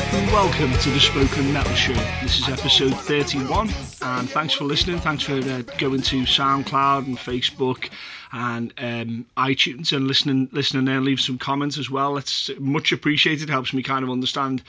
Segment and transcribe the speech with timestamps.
[0.00, 1.92] And welcome to the Spoken Metal Show.
[2.22, 3.68] This is episode 31
[4.02, 5.00] and thanks for listening.
[5.00, 7.90] Thanks for uh, going to SoundCloud and Facebook
[8.30, 12.16] and um, iTunes and listening listening there leave some comments as well.
[12.16, 13.50] It's much appreciated.
[13.50, 14.62] Helps me kind of understand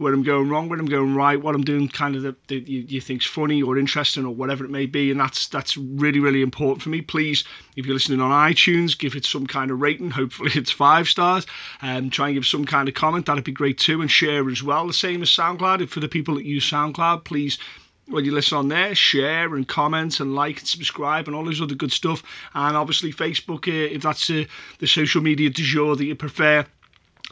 [0.00, 2.86] where I'm going wrong, where I'm going right, what I'm doing kind of that, you,
[2.88, 6.40] you think's funny or interesting or whatever it may be, and that's that's really really
[6.40, 7.02] important for me.
[7.02, 7.44] Please,
[7.76, 10.10] if you're listening on iTunes, give it some kind of rating.
[10.10, 11.46] Hopefully it's five stars.
[11.82, 13.26] Um, try and give some kind of comment.
[13.26, 14.86] That'd be great too, and share as well.
[14.86, 15.82] The same as SoundCloud.
[15.82, 17.58] If for the people that use SoundCloud, please
[18.06, 21.60] when you listen on there, share and comment and like and subscribe and all those
[21.60, 22.22] other good stuff.
[22.54, 24.44] And obviously Facebook, uh, if that's uh,
[24.78, 26.64] the social media du jour that you prefer.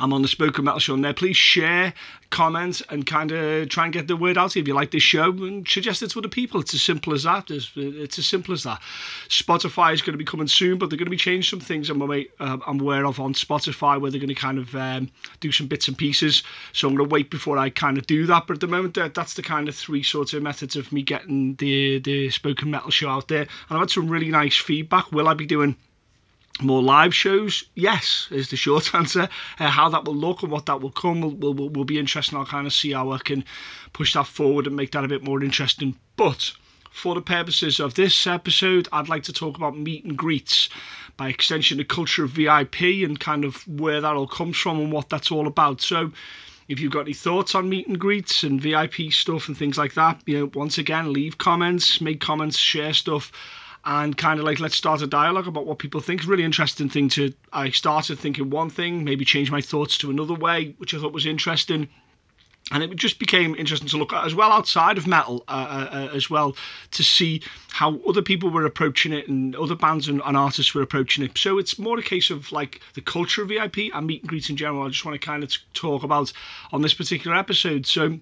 [0.00, 1.12] I'm on the Spoken Metal Show on there.
[1.12, 1.92] Please share,
[2.30, 5.30] comment, and kind of try and get the word out if you like this show
[5.30, 6.60] and suggest it to other people.
[6.60, 7.50] It's as simple as that.
[7.50, 8.80] It's, it's as simple as that.
[9.28, 11.90] Spotify is going to be coming soon, but they're going to be changing some things
[11.90, 15.10] I'm, aware, uh, I'm aware of on Spotify where they're going to kind of um,
[15.40, 16.42] do some bits and pieces.
[16.72, 18.46] So I'm going to wait before I kind of do that.
[18.46, 21.54] But at the moment, that's the kind of three sort of methods of me getting
[21.56, 23.42] the, the Spoken Metal Show out there.
[23.42, 25.10] And I've had some really nice feedback.
[25.12, 25.76] Will I be doing
[26.60, 27.64] more live shows?
[27.74, 29.28] Yes, is the short answer.
[29.58, 32.38] Uh, how that will look and what that will come will, will, will be interesting.
[32.38, 33.44] I'll kind of see how I can
[33.92, 35.96] push that forward and make that a bit more interesting.
[36.16, 36.52] But
[36.90, 40.68] for the purposes of this episode, I'd like to talk about meet and greets,
[41.16, 44.92] by extension, the culture of VIP and kind of where that all comes from and
[44.92, 45.80] what that's all about.
[45.80, 46.12] So,
[46.68, 49.94] if you've got any thoughts on meet and greets and VIP stuff and things like
[49.94, 53.32] that, you know, once again, leave comments, make comments, share stuff
[53.84, 56.26] and kind of like let's start a dialogue about what people think.
[56.26, 57.32] Really interesting thing to.
[57.52, 61.12] I started thinking one thing, maybe change my thoughts to another way, which I thought
[61.12, 61.88] was interesting.
[62.70, 65.96] And it just became interesting to look at as well outside of metal, uh, uh,
[65.96, 66.54] uh, as well,
[66.90, 67.40] to see
[67.70, 71.38] how other people were approaching it and other bands and, and, artists were approaching it.
[71.38, 74.50] So it's more a case of like the culture of VIP and meet and greets
[74.50, 74.82] in general.
[74.82, 76.30] I just want to kind of talk about
[76.70, 77.86] on this particular episode.
[77.86, 78.18] So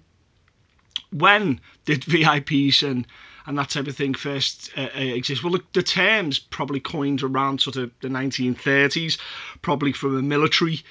[1.11, 3.05] when did VIPs and
[3.47, 5.43] and that type of thing first uh, uh, exist.
[5.43, 9.17] Well, the, the terms probably coined around sort of the 1930s,
[9.61, 10.83] probably from a military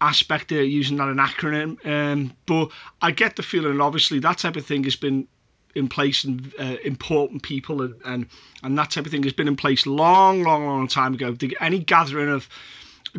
[0.00, 2.70] aspect they're using that an acronym um, but
[3.02, 5.26] I get the feeling obviously that type of thing has been
[5.74, 8.26] in place and uh, important people and, and
[8.62, 11.80] and that type of thing has been in place long long long time ago any
[11.80, 12.48] gathering of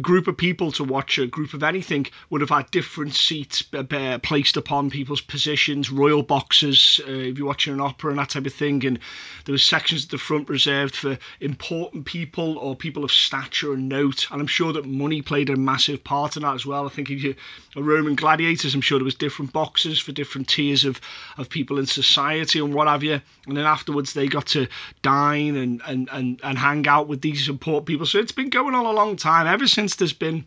[0.01, 4.19] group of people to watch a group of anything would have had different seats uh,
[4.22, 8.45] placed upon people's positions, royal boxes, uh, if you're watching an opera and that type
[8.45, 8.85] of thing.
[8.85, 9.00] And
[9.45, 13.89] there was sections at the front reserved for important people or people of stature and
[13.89, 14.27] note.
[14.31, 16.85] And I'm sure that money played a massive part in that as well.
[16.85, 17.35] I think if you
[17.75, 21.01] are a Roman gladiators, I'm sure there was different boxes for different tiers of,
[21.38, 23.21] of people in society and what have you.
[23.47, 24.67] And then afterwards they got to
[25.01, 28.06] dine and, and, and, and hang out with these important people.
[28.06, 30.45] So it's been going on a long time, ever since since there's been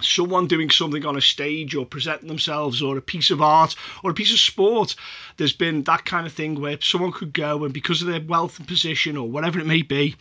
[0.00, 4.10] someone doing something on a stage or presenting themselves or a piece of art or
[4.10, 4.94] a piece of sport
[5.36, 8.58] there's been that kind of thing where someone could go and because of their wealth
[8.58, 10.16] and position or whatever it may be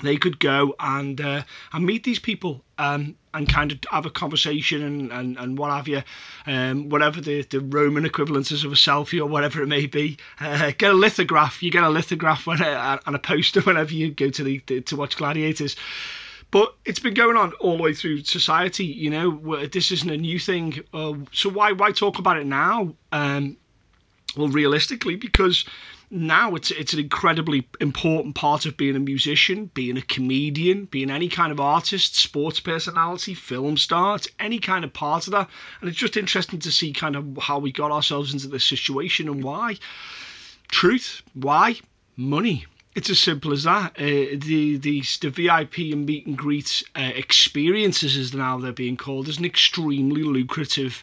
[0.00, 1.42] they could go and uh,
[1.72, 5.72] and meet these people um, and kind of have a conversation and, and, and what
[5.72, 6.02] have you,
[6.46, 10.16] um, whatever the, the Roman equivalent is of a selfie or whatever it may be.
[10.38, 11.62] Uh, get a lithograph.
[11.64, 14.80] You get a lithograph when, uh, and a poster whenever you go to the, the
[14.82, 15.74] to watch gladiators.
[16.50, 18.86] But it's been going on all the way through society.
[18.86, 20.82] You know, this isn't a new thing.
[20.94, 22.94] Uh, so why why talk about it now?
[23.12, 23.58] Um,
[24.36, 25.64] well, realistically, because
[26.10, 31.10] now it's it's an incredibly important part of being a musician, being a comedian, being
[31.10, 35.48] any kind of artist, sports personality, film star, it's any kind of part of that.
[35.80, 39.28] And it's just interesting to see kind of how we got ourselves into this situation
[39.28, 39.76] and why.
[40.68, 41.76] Truth, why?
[42.16, 42.66] Money.
[42.94, 43.92] It's as simple as that.
[43.98, 48.96] Uh, the, the the VIP and meet and greet uh, experiences, as now they're being
[48.96, 51.02] called, is an extremely lucrative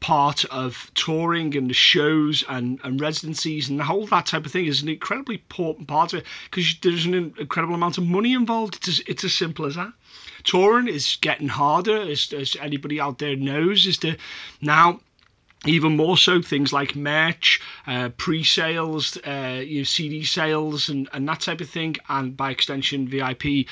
[0.00, 4.52] part of touring and the shows and, and residencies and the whole that type of
[4.52, 8.32] thing is an incredibly important part of it because there's an incredible amount of money
[8.34, 8.76] involved.
[8.76, 9.92] It's as, it's as simple as that.
[10.44, 13.86] Touring is getting harder, as, as anybody out there knows.
[13.86, 14.16] Is to
[14.60, 15.00] now
[15.66, 21.28] even more so things like merch, uh, pre-sales, uh, you know, CD sales, and, and
[21.28, 23.66] that type of thing, and by extension VIP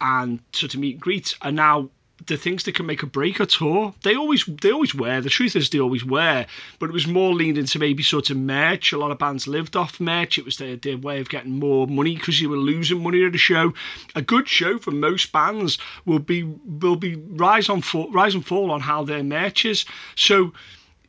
[0.00, 1.90] and sort of meet and greets are now
[2.26, 3.94] the things that can make a break a tour.
[4.02, 5.20] They always they always were.
[5.20, 6.46] The truth is they always were,
[6.78, 8.92] but it was more leaned into maybe sort of merch.
[8.92, 10.38] A lot of bands lived off merch.
[10.38, 13.34] It was their, their way of getting more money because you were losing money at
[13.34, 13.72] a show.
[14.14, 18.46] A good show for most bands will be will be rise on fall, rise and
[18.46, 19.84] fall on how their merch is.
[20.14, 20.52] So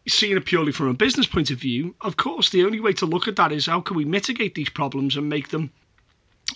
[0.07, 3.05] seeing it purely from a business point of view, of course, the only way to
[3.05, 5.71] look at that is how can we mitigate these problems and make them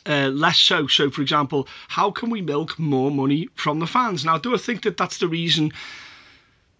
[0.05, 0.87] uh, less so.
[0.87, 4.25] So, for example, how can we milk more money from the fans?
[4.25, 5.71] Now, do I think that that's the reason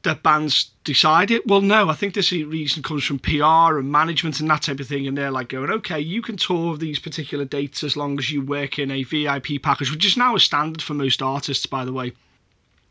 [0.05, 1.45] that bands decide it.
[1.45, 4.87] Well, no, I think this reason comes from PR and management and that type of
[4.87, 5.07] thing.
[5.07, 8.41] And they're like going, okay, you can tour these particular dates as long as you
[8.41, 11.91] work in a VIP package, which is now a standard for most artists, by the
[11.91, 12.13] way.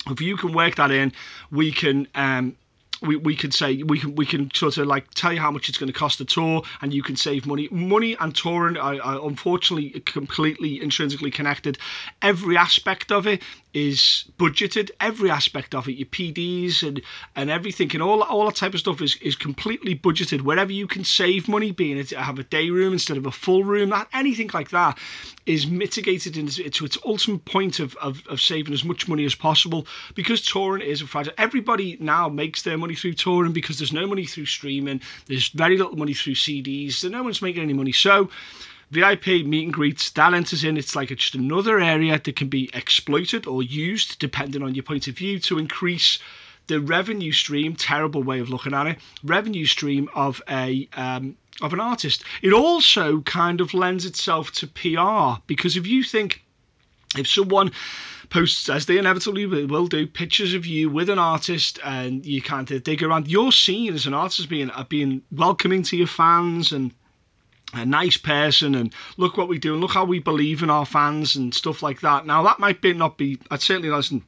[0.09, 1.13] If you can work that in,
[1.51, 2.57] we can um,
[3.07, 5.69] we, we could say we can we can sort of like tell you how much
[5.69, 7.69] it's going to cost to tour and you can save money.
[7.71, 11.79] Money and touring are, are unfortunately completely intrinsically connected.
[12.23, 13.43] Every aspect of it
[13.75, 14.91] is budgeted.
[15.01, 17.03] Every aspect of it, your PDs and
[17.37, 20.43] and everything, and all all that type of stuff is is completely budgeted.
[20.43, 23.65] Wherever you can save money, being it have a day room instead of a full
[23.65, 24.99] room, that anything like that
[25.47, 29.35] is mitigated into to its ultimate point of, of, of saving as much money as
[29.35, 29.87] possible.
[30.15, 31.35] Because touring is a fragile.
[31.37, 35.01] Everybody now makes their money through touring because there's no money through streaming.
[35.27, 36.93] There's very little money through CDs.
[36.95, 37.93] So no one's making any money.
[37.93, 38.31] So
[38.91, 40.77] VIP meet and greets, that enters in.
[40.77, 44.85] It's like it's just another area that can be exploited or used, depending on your
[44.85, 46.19] point of view, to increase
[46.67, 47.75] the revenue stream.
[47.77, 48.99] Terrible way of looking at it.
[49.23, 52.25] Revenue stream of a um, of an artist.
[52.43, 56.43] It also kind of lends itself to PR because if you think
[57.17, 57.71] if someone
[58.31, 62.71] posts as they inevitably will do pictures of you with an artist and you kind
[62.71, 66.73] of dig around you're seen as an artist being uh, being welcoming to your fans
[66.73, 66.93] and
[67.77, 70.87] a nice person and look what we do and look how we believe in our
[70.87, 72.27] fans and stuff like that.
[72.27, 74.23] Now that might be not be I'd certainly listen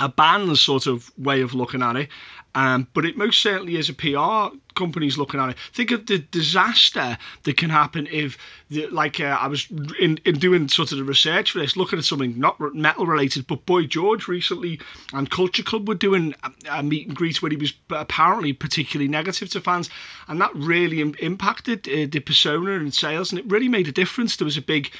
[0.00, 2.08] a band's sort of way of looking at it.
[2.54, 5.56] Um, but it most certainly is a PR company's looking at it.
[5.72, 8.36] Think of the disaster that can happen if,
[8.70, 9.68] the, like, uh, I was
[10.00, 13.46] in, in doing sort of the research for this, looking at something not metal related,
[13.46, 14.80] but Boy George recently
[15.12, 19.08] and Culture Club were doing a, a meet and greet where he was apparently particularly
[19.08, 19.88] negative to fans,
[20.26, 23.92] and that really Im- impacted uh, the persona and sales, and it really made a
[23.92, 24.36] difference.
[24.36, 24.90] There was a big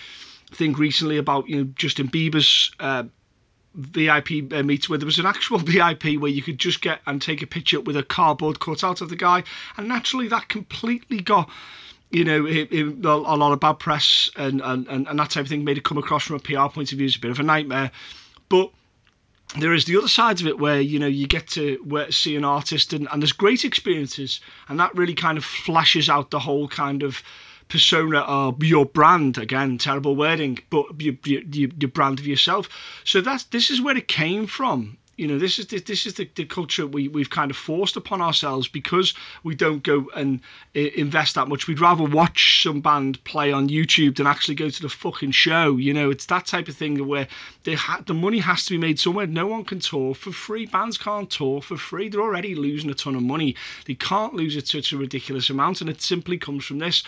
[0.53, 2.70] thing recently about you know Justin Bieber's.
[2.79, 3.05] Uh,
[3.75, 7.20] VIP uh, meets where there was an actual VIP where you could just get and
[7.20, 9.43] take a picture with a cardboard cutout of the guy,
[9.76, 11.49] and naturally that completely got
[12.11, 15.49] you know, it, it, a lot of bad press and, and, and that type of
[15.49, 17.38] thing made it come across from a PR point of view as a bit of
[17.38, 17.90] a nightmare.
[18.49, 18.72] But
[19.58, 22.44] there is the other side of it where, you know, you get to see an
[22.44, 26.67] artist and, and there's great experiences and that really kind of flashes out the whole
[26.67, 27.22] kind of
[27.70, 29.38] persona of your brand.
[29.38, 32.69] Again terrible wording but your, your, your brand of yourself.
[33.05, 34.99] So that's this is where it came from.
[35.17, 37.94] You know this is the, this is the, the culture we, we've kind of forced
[37.94, 39.12] upon ourselves because
[39.43, 40.40] we don't go and
[40.75, 41.67] uh, invest that much.
[41.67, 45.76] We'd rather watch some band play on youtube than actually go to the fucking show.
[45.76, 47.28] You know it's that type of thing where
[47.64, 50.64] they ha- the money has to be made somewhere no one can tour for free.
[50.64, 52.08] Bands can't tour for free.
[52.08, 53.56] They're already losing a ton of money.
[53.84, 57.02] They can't lose it to such a ridiculous amount and it simply comes from this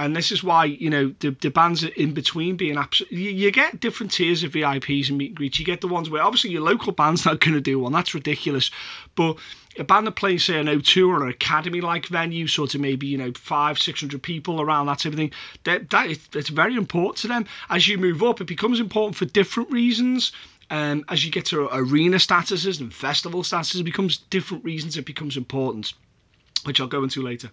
[0.00, 3.50] and this is why you know the, the bands in between being absolutely you, you,
[3.50, 5.58] get different tiers of VIPs and meet and greets.
[5.58, 8.14] You get the ones where obviously your local band's not going to do one, that's
[8.14, 8.70] ridiculous.
[9.14, 9.36] But
[9.78, 13.08] a band that plays say an O2 or an academy like venue, sort of maybe
[13.08, 15.32] you know five six hundred people around that type of thing,
[15.64, 15.92] that
[16.32, 17.44] it's very important to them.
[17.68, 20.32] As you move up, it becomes important for different reasons.
[20.70, 25.04] Um, as you get to arena statuses and festival statuses, it becomes different reasons it
[25.04, 25.92] becomes important,
[26.64, 27.50] which I'll go into later.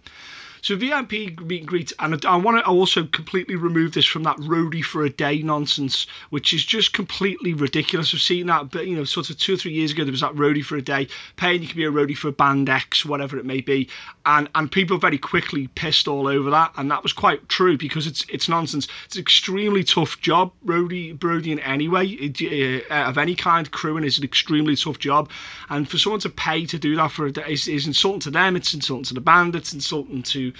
[0.68, 4.36] So VIP meet and greet, and I want to also completely remove this from that
[4.36, 8.14] roadie for a day nonsense, which is just completely ridiculous.
[8.14, 10.20] I've seen that, but you know, sort of two or three years ago, there was
[10.20, 11.08] that roadie for a day,
[11.38, 13.88] paying you can be a roadie for a band X, whatever it may be,
[14.26, 18.06] and and people very quickly pissed all over that, and that was quite true because
[18.06, 18.90] it's it's nonsense.
[19.06, 23.72] It's an extremely tough job, roadie roadie anyway, it, uh, of any kind.
[23.72, 25.30] Crewing is an extremely tough job,
[25.70, 28.32] and for someone to pay to do that for a day is, is insulting to
[28.32, 28.58] them.
[28.58, 29.56] It's insulting to the band.
[29.56, 30.52] It's insulting to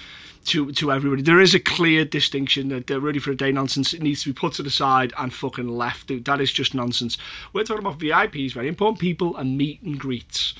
[0.46, 1.22] to to everybody.
[1.22, 3.92] There is a clear distinction that they're ready for a day nonsense.
[3.92, 6.08] It needs to be put to the side and fucking left.
[6.08, 7.18] Dude, That is just nonsense.
[7.52, 10.54] We're talking about VIPs, very important people, and meet and greets.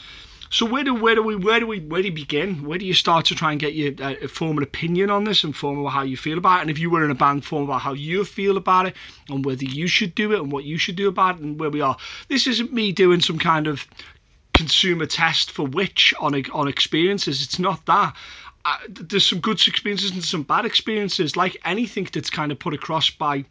[0.51, 2.65] So where do where do we where do we where do you begin?
[2.65, 5.45] Where do you start to try and get your uh, form an opinion on this
[5.45, 6.63] and form about how you feel about it?
[6.63, 8.97] And if you were in a band, form about how you feel about it
[9.29, 11.71] and whether you should do it and what you should do about it and where
[11.71, 11.97] we are.
[12.29, 13.87] This isn't me doing some kind of
[14.55, 17.43] consumer test for which on on experiences.
[17.43, 18.17] It's not that
[18.89, 21.37] there's some good experiences and some bad experiences.
[21.37, 23.45] Like anything that's kind of put across by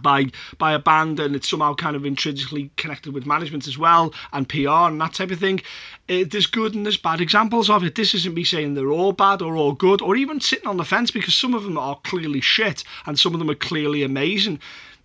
[0.00, 0.26] by
[0.58, 4.48] by a band and it's somehow kind of intrinsically connected with management as well and
[4.48, 5.60] PR and that type of thing.
[6.08, 7.94] It, there's good and there's bad examples of it.
[7.94, 10.84] This isn't me saying they're all bad or all good or even sitting on the
[10.84, 14.58] fence because some of them are clearly shit and some of them are clearly amazing.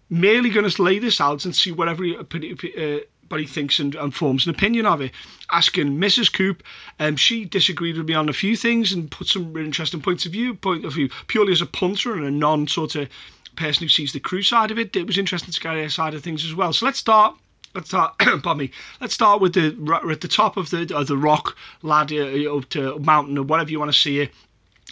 [0.09, 4.13] Merely going to lay this out and see whatever uh, but he thinks and, and,
[4.13, 5.11] forms an opinion of it.
[5.51, 6.33] Asking Mrs.
[6.33, 6.63] Coop,
[6.99, 10.25] um, she disagreed with me on a few things and put some really interesting points
[10.25, 13.07] of view, point of view, purely as a punter and a non sort of
[13.55, 14.95] person who sees the crew side of it.
[14.95, 16.73] It was interesting to get side of things as well.
[16.73, 17.35] So let's start
[17.75, 18.17] let's start.
[18.19, 18.71] pardon me.
[18.99, 19.75] Let's start with the
[20.09, 23.79] at the top of the of the rock ladder up to mountain or whatever you
[23.79, 24.33] want to see it.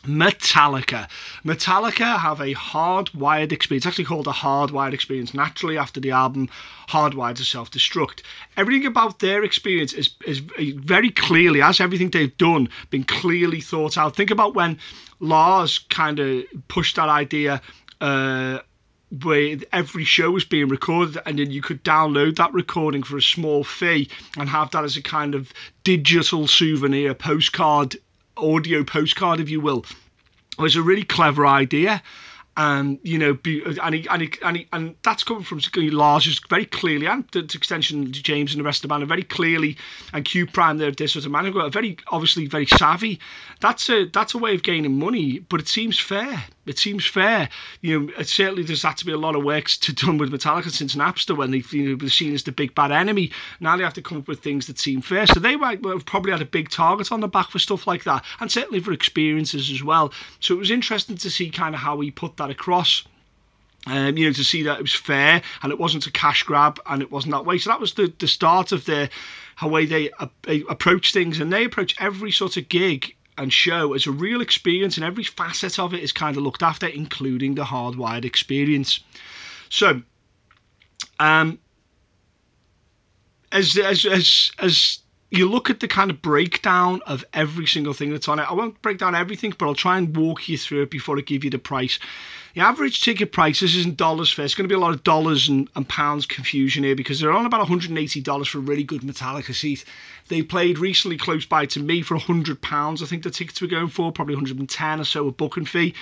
[0.01, 1.09] Metallica.
[1.43, 3.85] Metallica have a hardwired experience.
[3.85, 5.33] It's actually called a hardwired experience.
[5.33, 6.49] Naturally, after the album
[6.89, 8.21] Hardwired to Self Destruct,
[8.55, 13.97] everything about their experience is is very clearly, as everything they've done, been clearly thought
[13.97, 14.15] out.
[14.15, 14.79] Think about when
[15.19, 17.61] Lars kind of pushed that idea.
[17.99, 18.59] Uh,
[19.23, 23.21] where every show was being recorded and then you could download that recording for a
[23.21, 25.53] small fee and have that as a kind of
[25.85, 27.95] digital souvenir postcard
[28.37, 29.85] audio postcard if you will
[30.57, 32.01] it was a really clever idea
[32.57, 36.39] and you know, be, and he, and he, and, he, and that's coming from Lars
[36.49, 39.21] very clearly, and to, to extension James and the rest of the band are very
[39.21, 39.77] clearly,
[40.11, 43.19] and Q Prime, they're this sort of man, are very obviously very savvy.
[43.61, 46.45] That's a that's a way of gaining money, but it seems fair.
[46.67, 47.49] It seems fair.
[47.81, 50.31] You know, it certainly there's had to be a lot of work to done with
[50.31, 53.31] Metallica since Napster when they you know seen as the big bad enemy.
[53.59, 55.27] Now they have to come up with things that seem fair.
[55.27, 58.03] So they might have probably had a big target on the back for stuff like
[58.05, 60.11] that, and certainly for experiences as well.
[60.39, 63.03] So it was interesting to see kind of how he put that that across.
[63.85, 66.77] Um, you know, to see that it was fair and it wasn't a cash grab
[66.87, 67.57] and it wasn't that way.
[67.57, 69.09] So that was the, the start of the
[69.55, 73.53] how way they, uh, they approach things and they approach every sort of gig and
[73.53, 76.87] show as a real experience and every facet of it is kind of looked after,
[76.87, 78.99] including the hardwired experience.
[79.69, 80.01] So,
[81.19, 81.59] um,
[83.51, 84.99] as as as as
[85.29, 88.49] you look at the kind of breakdown of every single thing that's on it.
[88.49, 91.21] I won't break down everything, but I'll try and walk you through it before I
[91.21, 91.99] give you the price.
[92.53, 94.45] The average ticket price, this isn't dollars first.
[94.45, 97.33] It's going to be a lot of dollars and, and pounds confusion here because they're
[97.33, 99.83] on about $180 for a really good Metallica seat.
[100.29, 103.01] They played recently close by to me for £100.
[103.01, 105.93] I think the tickets were going for, probably 110 or so a booking fee.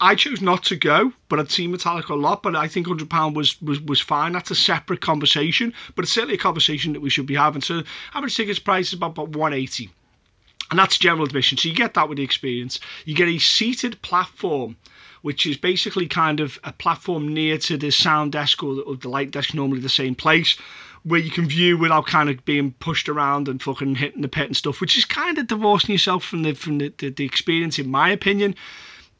[0.00, 2.42] I chose not to go, but I'd seen Metallica a lot.
[2.42, 4.32] But I think hundred pound was, was was fine.
[4.32, 7.62] That's a separate conversation, but it's certainly a conversation that we should be having.
[7.62, 7.82] So
[8.14, 9.90] average tickets price is about, about one eighty,
[10.70, 11.56] and that's general admission.
[11.58, 12.78] So you get that with the experience.
[13.04, 14.76] You get a seated platform
[15.26, 18.94] which is basically kind of a platform near to the sound desk or the, or
[18.94, 20.56] the light desk, normally the same place,
[21.02, 24.46] where you can view without kind of being pushed around and fucking hitting the pit
[24.46, 27.76] and stuff, which is kind of divorcing yourself from the from the, the, the experience,
[27.76, 28.54] in my opinion.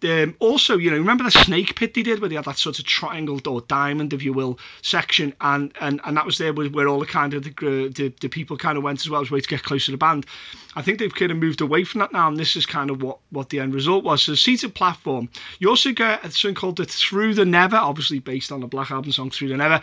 [0.02, 2.78] Um, also, you know, remember the snake pit they did where they had that sort
[2.78, 6.68] of triangle or diamond, if you will, section, and and, and that was there where,
[6.68, 7.50] where all the kind of the,
[7.94, 9.96] the, the people kind of went as well as way to get close to the
[9.96, 10.26] band.
[10.74, 13.02] I think they've kind of moved away from that now, and this is kind of
[13.02, 14.22] what what the end result was.
[14.22, 15.30] So, seated platform.
[15.60, 19.12] You also get something called the Through the Never, obviously based on the Black Album
[19.12, 19.80] song Through the Never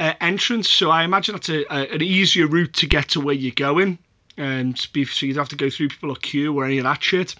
[0.00, 0.68] uh, entrance.
[0.68, 3.98] So I imagine that's a, a, an easier route to get to where you're going,
[4.36, 7.02] and so you don't have to go through people or queue or any of that
[7.02, 7.36] shit.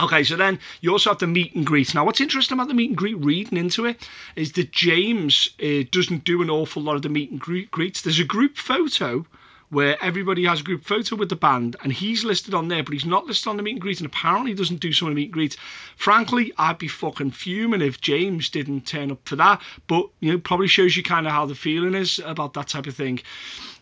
[0.00, 1.94] Okay, so then you also have the meet and greet.
[1.94, 5.84] Now, what's interesting about the meet and greet, reading into it, is that James uh,
[5.90, 8.02] doesn't do an awful lot of the meet and greet, greets.
[8.02, 9.24] There's a group photo
[9.70, 12.92] where everybody has a group photo with the band, and he's listed on there, but
[12.92, 15.16] he's not listed on the meet and greet, and apparently doesn't do some of the
[15.16, 15.56] meet and greets.
[15.96, 20.38] Frankly, I'd be fucking fuming if James didn't turn up for that, but you know,
[20.38, 23.20] probably shows you kind of how the feeling is about that type of thing.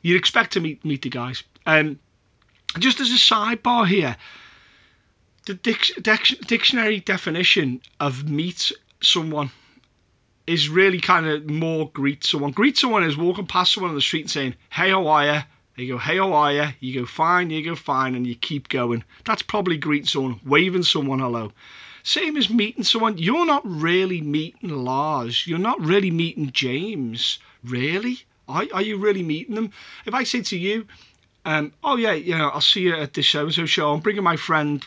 [0.02, 1.42] You'd expect to meet meet the guys.
[1.64, 1.98] Um,
[2.78, 4.16] just as a sidebar here
[5.46, 8.70] the dic- dic- dictionary definition of meet
[9.00, 9.50] someone
[10.46, 12.52] is really kind of more greet someone.
[12.52, 15.40] Greet someone is walking past someone on the street and saying, "Hey, how are you?"
[15.76, 18.68] They go, "Hey, how are you?" You go, "Fine." You go, "Fine," and you keep
[18.68, 19.04] going.
[19.24, 21.52] That's probably greet someone, waving someone hello.
[22.04, 23.18] Same as meeting someone.
[23.18, 25.46] You're not really meeting Lars.
[25.46, 27.38] You're not really meeting James.
[27.64, 28.24] Really?
[28.48, 29.72] Are, are you really meeting them?
[30.04, 30.86] If I say to you,
[31.44, 33.92] um, "Oh yeah, you know, I'll see you at this so and so show.
[33.92, 34.86] I'm bringing my friend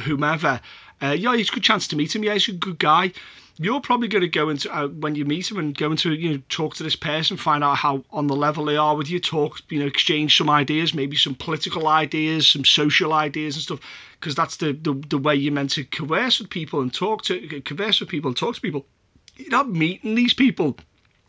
[0.00, 0.60] whomever.
[1.02, 2.24] Uh, yeah, it's a good chance to meet him.
[2.24, 3.12] Yeah, he's a good guy.
[3.56, 6.30] You're probably going to go into uh, when you meet him and go into you
[6.30, 9.20] know talk to this person, find out how on the level they are with you.
[9.20, 13.80] Talk, you know, exchange some ideas, maybe some political ideas, some social ideas and stuff,
[14.18, 17.60] because that's the, the the way you're meant to converse with people and talk to
[17.60, 18.86] converse with people and talk to people.
[19.36, 20.76] You're not meeting these people.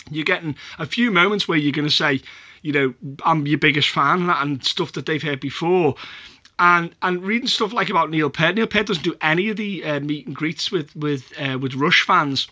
[0.10, 2.22] You're getting a few moments where you're going to say,
[2.62, 2.94] you know,
[3.24, 5.96] I'm your biggest fan and stuff that they've heard before
[6.60, 8.56] and and reading stuff like about Neil Peart.
[8.56, 11.76] Neil Peart doesn't do any of the uh, meet and greets with with uh, with
[11.76, 12.48] Rush fans.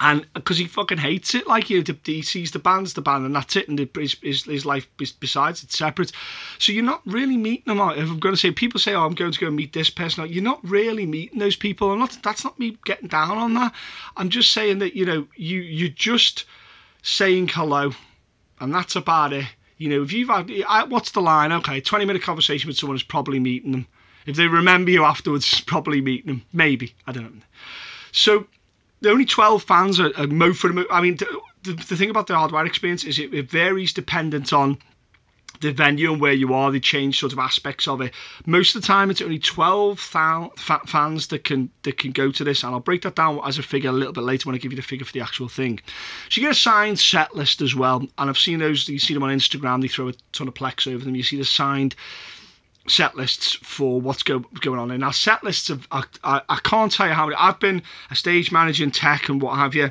[0.00, 3.24] And because he fucking hates it, like you know, he sees the band's the band,
[3.24, 6.10] and that's it, and his, his, his life is besides it's separate.
[6.58, 7.90] So you're not really meeting them.
[7.90, 10.26] If I'm going to say, people say, "Oh, I'm going to go meet this person,"
[10.28, 11.92] you're not really meeting those people.
[11.92, 12.18] I'm not.
[12.24, 13.72] That's not me getting down on that.
[14.16, 16.44] I'm just saying that you know, you you're just
[17.02, 17.92] saying hello,
[18.58, 19.46] and that's about it
[19.78, 20.50] you know, if you've had,
[20.90, 21.52] what's the line?
[21.52, 23.86] Okay, 20 minute conversation with someone is probably meeting them.
[24.26, 26.42] If they remember you afterwards, it's probably meeting them.
[26.52, 26.94] Maybe.
[27.06, 27.42] I don't know.
[28.12, 28.46] So
[29.00, 31.16] the only 12 fans are, are mo for I mean,
[31.62, 34.78] the, the thing about the hardwired experience is it, it varies dependent on
[35.60, 38.12] the venue and where you are, they change sort of aspects of it.
[38.46, 42.62] Most of the time, it's only 12 fans that can that can go to this,
[42.62, 44.72] and I'll break that down as a figure a little bit later when I give
[44.72, 45.80] you the figure for the actual thing.
[46.28, 48.88] So you get a signed set list as well, and I've seen those.
[48.88, 49.80] You see them on Instagram.
[49.80, 51.14] They throw a ton of plex over them.
[51.14, 51.94] You see the signed
[52.86, 54.90] set lists for what's go, going on.
[54.90, 57.36] And our set lists, of, I, I, I can't tell you how many.
[57.36, 59.90] I've been a stage manager in tech and what have you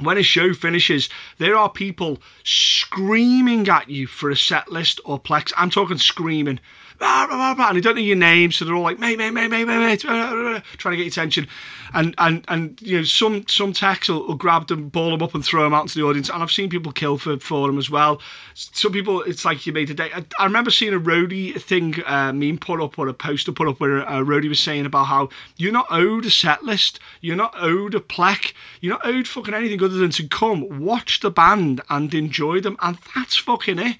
[0.00, 1.08] when a show finishes,
[1.38, 5.52] there are people screaming at you for a set list or plex.
[5.56, 6.60] I'm talking screaming
[6.98, 9.30] blah, blah, blah, and they don't know your name, so they're all like, mate, mate,
[9.30, 11.46] mate, mate, mate, mate, trying to get your attention.
[11.92, 15.34] And and and you know, some some techs will, will grab them, ball them up,
[15.34, 16.28] and throw them out into the audience.
[16.28, 18.20] And I've seen people kill for for them as well.
[18.54, 20.10] Some people, it's like you made a day.
[20.12, 23.68] I, I remember seeing a roadie thing uh, meme put up or a poster put
[23.68, 26.98] up where a, a roadie was saying about how you're not owed a set list,
[27.20, 31.20] you're not owed a plaque, you're not owed fucking anything other than to come watch
[31.20, 33.96] the band and enjoy them, and that's fucking it.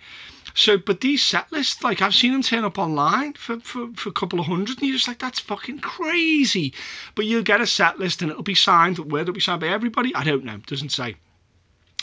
[0.54, 4.08] So, but these set lists, like I've seen them turn up online for, for, for
[4.08, 6.73] a couple of hundred, and you're just like, that's fucking crazy.
[7.16, 8.99] But you'll get a set list and it'll be signed.
[8.99, 10.58] Where it'll be signed by everybody, I don't know.
[10.66, 11.16] Doesn't say.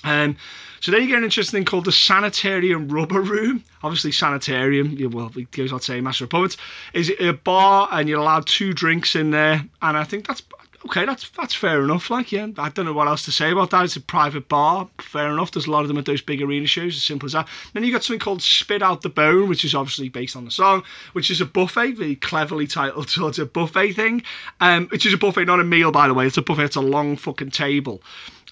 [0.03, 0.35] Um,
[0.79, 3.63] so then you get an interesting thing called the Sanitarium Rubber Room.
[3.83, 6.57] Obviously, Sanitarium, well, it goes on say Master of Puppets,
[6.93, 9.63] is it a bar and you're allowed two drinks in there.
[9.81, 10.41] And I think that's
[10.85, 12.09] okay, that's that's fair enough.
[12.09, 13.85] Like, yeah, I don't know what else to say about that.
[13.85, 15.51] It's a private bar, fair enough.
[15.51, 17.47] There's a lot of them at those big arena shows, as simple as that.
[17.73, 20.51] Then you got something called Spit Out the Bone, which is obviously based on the
[20.51, 20.83] song,
[21.13, 24.23] which is a buffet, very cleverly titled sort of buffet thing.
[24.59, 26.27] Um, which is a buffet, not a meal, by the way.
[26.27, 26.63] It's a buffet.
[26.63, 28.01] It's a long fucking table,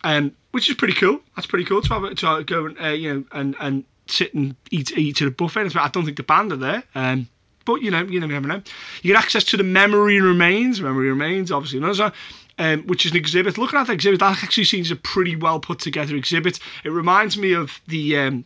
[0.03, 1.21] um, which is pretty cool.
[1.35, 4.55] That's pretty cool to have to go and uh, you know and and sit and
[4.71, 5.75] eat eat at a buffet.
[5.75, 6.83] I don't think the band are there.
[6.95, 7.27] Um,
[7.69, 8.61] but you know, you never know.
[9.03, 10.81] You get access to the memory remains.
[10.81, 12.11] Memory remains, obviously another.
[12.57, 13.57] Um, which is an exhibit.
[13.57, 16.59] Looking at the exhibit, that actually seems a pretty well put together exhibit.
[16.83, 18.43] It reminds me of the um,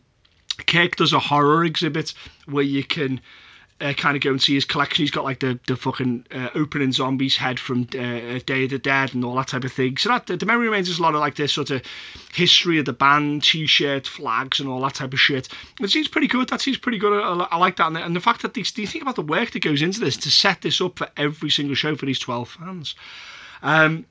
[0.68, 2.14] Kirk does a horror exhibit
[2.46, 3.20] where you can
[3.80, 5.02] uh, kind of go and see his collection.
[5.02, 8.78] He's got like the the fucking uh, opening zombies head from uh, Day of the
[8.78, 9.96] Dead and all that type of thing.
[9.96, 11.82] So that the memory remains is a lot of like this sort of
[12.32, 15.48] history of the band, t-shirt, flags, and all that type of shit.
[15.80, 16.48] It seems pretty good.
[16.48, 17.12] That seems pretty good.
[17.12, 19.16] I, I like that, and the, and the fact that these, do you think about
[19.16, 22.06] the work that goes into this to set this up for every single show for
[22.06, 22.94] these twelve fans?
[23.62, 24.06] Um,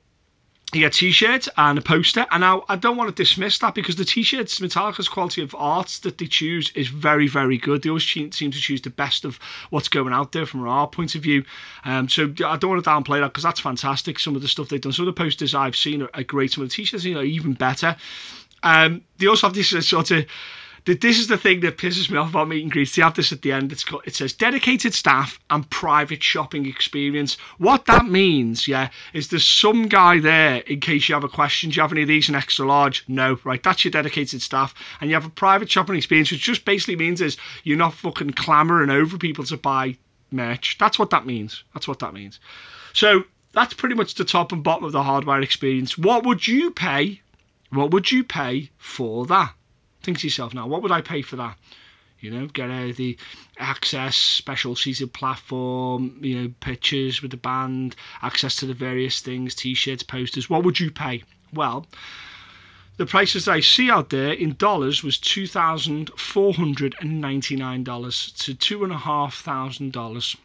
[0.74, 2.26] you get t-shirts and a poster.
[2.30, 6.00] And now I don't want to dismiss that because the t-shirts Metallica's quality of art
[6.02, 7.82] that they choose is very very good.
[7.82, 9.38] They always seem to choose the best of
[9.70, 11.44] what's going out there from our point of view.
[11.84, 14.68] Um, so I don't want to downplay that because that's fantastic some of the stuff
[14.68, 14.92] they've done.
[14.92, 16.52] Some of the posters I've seen are, are great.
[16.52, 17.96] Some of the t-shirts you know even better.
[18.62, 20.24] Um, they also have this sort of
[20.86, 22.94] this is the thing that pisses me off about meet and greets.
[22.94, 23.72] They have this at the end.
[23.72, 27.38] It's got, it says dedicated staff and private shopping experience.
[27.56, 31.70] What that means, yeah, is there's some guy there in case you have a question.
[31.70, 33.02] Do you have any of these in extra large?
[33.08, 33.62] No, right?
[33.62, 37.22] That's your dedicated staff, and you have a private shopping experience, which just basically means
[37.22, 39.96] is you're not fucking clamoring over people to buy
[40.30, 40.76] merch.
[40.78, 41.64] That's what that means.
[41.72, 42.40] That's what that means.
[42.92, 45.96] So that's pretty much the top and bottom of the hardwired experience.
[45.96, 47.22] What would you pay?
[47.70, 49.54] What would you pay for that?
[50.04, 51.56] Think to yourself now, what would I pay for that?
[52.20, 53.16] You know, get uh, the
[53.58, 59.54] access, special seated platform, you know, pictures with the band, access to the various things,
[59.54, 60.48] t-shirts, posters.
[60.48, 61.22] What would you pay?
[61.52, 61.86] Well,
[62.96, 67.56] the prices I see out there in dollars was two thousand four hundred and ninety
[67.56, 70.36] nine dollars to two and a half thousand dollars.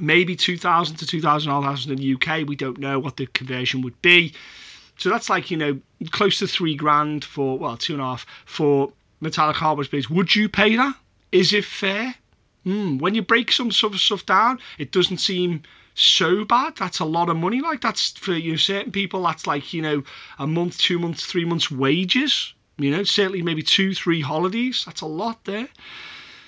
[0.00, 1.52] Maybe two thousand to two thousand
[1.90, 2.48] in the UK.
[2.48, 4.32] We don't know what the conversion would be.
[4.98, 5.80] So that's like, you know,
[6.10, 10.10] close to three grand for, well, two and a half for metallic hardware space.
[10.10, 10.94] Would you pay that?
[11.32, 12.14] Is it fair?
[12.66, 15.62] Mm, when you break some sort of stuff down, it doesn't seem
[15.94, 16.76] so bad.
[16.76, 17.60] That's a lot of money.
[17.60, 19.22] Like that's for you know certain people.
[19.22, 20.02] That's like you know
[20.38, 22.52] a month, two months, three months wages.
[22.76, 24.84] You know, certainly maybe two, three holidays.
[24.86, 25.68] That's a lot there.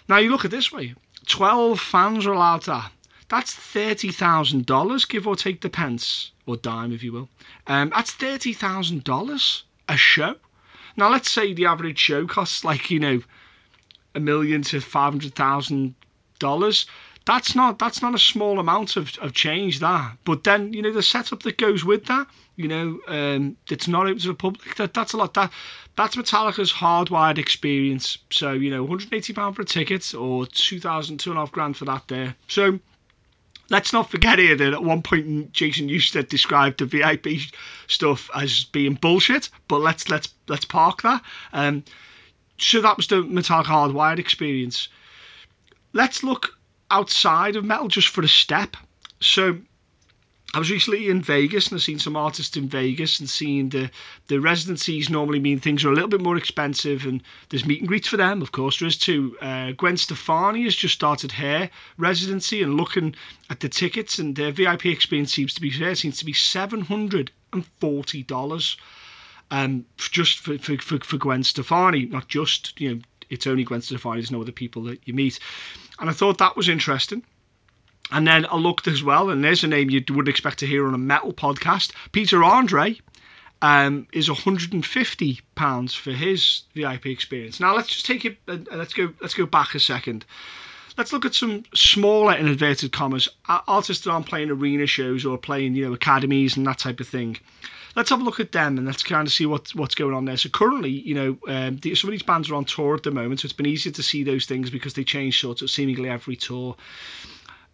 [0.09, 0.95] Now you look at this way:
[1.27, 2.91] twelve fans are allowed to.
[3.31, 7.29] That's thirty thousand dollars, give or take the pence or dime, if you will.
[7.69, 10.35] Um, that's thirty thousand dollars a show.
[10.97, 13.23] Now, let's say the average show costs like you know
[14.17, 15.95] a million to five hundred thousand
[16.41, 16.87] dollars.
[17.25, 20.17] That's not that's not a small amount of, of change that.
[20.25, 22.27] But then you know the setup that goes with that.
[22.57, 24.75] You know, um, it's not open to the public.
[24.75, 25.35] That that's a lot.
[25.35, 25.53] That
[25.95, 28.19] that's Metallica's hardwired experience.
[28.31, 31.53] So you know, 180 pound for a ticket or two thousand, two and a half
[31.53, 32.35] grand for that there.
[32.49, 32.81] So
[33.71, 37.41] let's not forget here that at one point Jason Newsted described the VIP
[37.87, 41.23] stuff as being bullshit, but let's let's let's park that.
[41.53, 41.85] Um,
[42.59, 44.89] so that was the Metallica Hardwired experience.
[45.93, 46.59] Let's look
[46.91, 48.77] outside of metal just for a step.
[49.21, 49.59] So
[50.53, 53.89] I was recently in Vegas and I've seen some artists in Vegas and seeing the
[54.27, 57.87] the residencies normally mean things are a little bit more expensive and there's meet and
[57.89, 59.37] greets for them, of course there is too.
[59.41, 63.15] Uh, Gwen Stefani has just started her residency and looking
[63.49, 66.81] at the tickets and their VIP experience seems to be fair, seems to be seven
[66.81, 68.77] hundred and forty dollars.
[69.53, 73.83] Um, just for, for, for, for Gwen Stefani, not just, you know, it's only Gwen
[73.83, 75.39] Stefani, there's no other people that you meet.
[75.99, 77.25] And I thought that was interesting.
[78.13, 80.87] And then I looked as well, and there's a name you would expect to hear
[80.87, 81.93] on a metal podcast.
[82.13, 82.99] Peter Andre
[83.63, 87.61] um, is 150 pounds for his VIP experience.
[87.61, 88.39] Now let's just take it.
[88.49, 89.13] Uh, let's go.
[89.21, 90.25] Let's go back a second.
[90.97, 95.39] Let's look at some smaller, in inverted commas, artists that aren't playing arena shows or
[95.39, 97.39] playing, you know, academies and that type of thing.
[97.97, 100.25] Let's have a look at them and let's kind of see what, what's going on
[100.25, 100.37] there.
[100.37, 103.11] So currently, you know, um, the, some of these bands are on tour at the
[103.11, 106.09] moment, so it's been easier to see those things because they change sort of seemingly
[106.09, 106.77] every tour.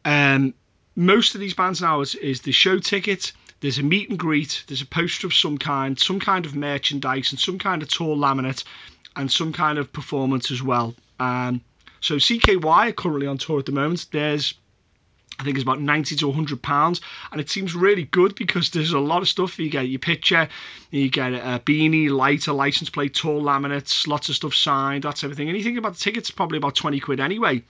[0.06, 0.54] Um,
[0.94, 3.32] most of these bands now is, is the show ticket.
[3.60, 4.64] There's a meet and greet.
[4.68, 8.16] There's a poster of some kind, some kind of merchandise, and some kind of tour
[8.16, 8.64] laminate,
[9.16, 10.94] and some kind of performance as well.
[11.18, 11.60] Um,
[12.00, 14.06] so CKY are currently on tour at the moment.
[14.12, 14.54] There's
[15.38, 18.92] I think it's about 90 to 100 pounds and it seems really good because there's
[18.92, 20.48] a lot of stuff you get your picture
[20.90, 25.48] you get a beanie lighter license plate tour laminates lots of stuff signed that's everything
[25.48, 27.62] you think about the tickets probably about 20 quid anyway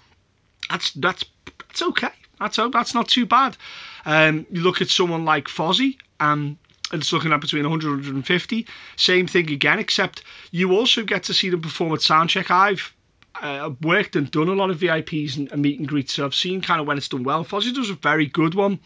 [0.70, 1.24] that's that's
[1.66, 3.56] that's okay that's that's not too bad.
[4.04, 6.56] Um, you look at someone like Fozzy, and
[6.92, 8.66] it's looking at between 100 and 150.
[8.96, 12.50] Same thing again, except you also get to see them perform at soundcheck.
[12.50, 12.94] I've
[13.42, 16.34] uh, worked and done a lot of VIPs and, and, meet and greets, so I've
[16.34, 17.44] seen kind of when it's done well.
[17.44, 18.78] Fozzy does a very good one.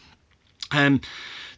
[0.73, 1.01] Um,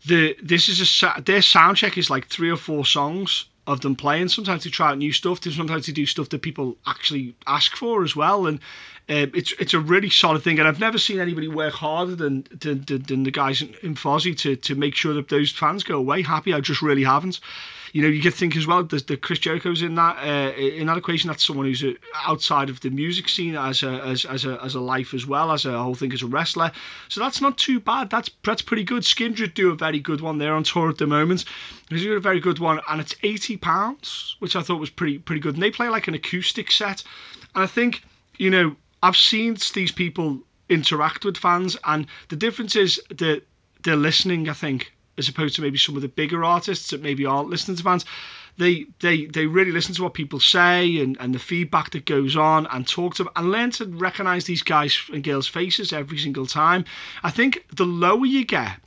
[0.06, 4.28] the this is a their soundcheck is like three or four songs of them playing.
[4.28, 5.42] Sometimes they try out new stuff.
[5.42, 8.46] Sometimes they do stuff that people actually ask for as well.
[8.46, 8.58] And
[9.08, 10.58] uh, it's it's a really solid thing.
[10.58, 14.36] And I've never seen anybody work harder than than, than the guys in, in Fozzy
[14.38, 16.52] to to make sure that those fans go away happy.
[16.52, 17.40] I just really haven't
[17.92, 18.82] you know, you get think as well.
[18.82, 21.28] The, the Chris Jericho's in that uh, in that equation.
[21.28, 21.92] That's someone who's uh,
[22.26, 25.52] outside of the music scene as a as, as a as a life as well
[25.52, 26.72] as a whole thing as a wrestler.
[27.08, 28.08] So that's not too bad.
[28.08, 29.02] That's that's pretty good.
[29.02, 30.38] Skindred do a very good one.
[30.38, 31.44] They're on tour at the moment.
[31.90, 35.18] They do a very good one, and it's eighty pounds, which I thought was pretty
[35.18, 35.54] pretty good.
[35.54, 37.04] And they play like an acoustic set,
[37.54, 38.02] and I think
[38.38, 43.42] you know I've seen these people interact with fans, and the difference is that
[43.82, 44.48] they're listening.
[44.48, 47.76] I think as opposed to maybe some of the bigger artists that maybe aren't listening
[47.76, 48.04] to fans.
[48.58, 52.36] They they they really listen to what people say and, and the feedback that goes
[52.36, 56.18] on and talk to them and learn to recognise these guys and girls' faces every
[56.18, 56.84] single time.
[57.22, 58.78] I think the lower you get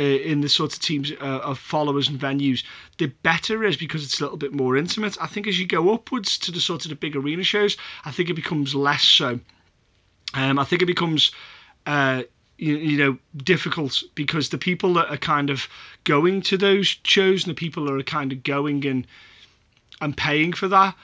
[0.00, 2.64] uh, in the sort of teams uh, of followers and venues,
[2.96, 5.18] the better is because it's a little bit more intimate.
[5.20, 8.10] I think as you go upwards to the sort of the big arena shows, I
[8.10, 9.38] think it becomes less so.
[10.32, 11.32] Um, I think it becomes
[11.84, 12.22] uh,
[12.56, 15.68] you, you know difficult because the people that are kind of
[16.04, 19.06] going to those shows and the people that are kind of going and
[20.00, 20.96] and paying for that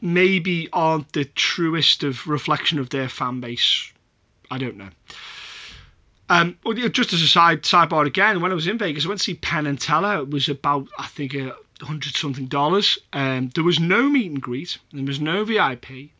[0.00, 3.92] maybe aren't the truest of reflection of their fan base.
[4.50, 4.88] I don't know.
[6.28, 6.56] Um,
[6.92, 9.34] just as a side sidebar again, when I was in Vegas, I went to see
[9.34, 10.20] Penn and Teller.
[10.20, 12.98] It was about I think a hundred something dollars.
[13.12, 14.78] Um, there was no meet and greet.
[14.92, 16.10] There was no VIP.